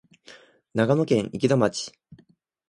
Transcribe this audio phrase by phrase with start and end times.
[0.73, 1.91] 長野県池田町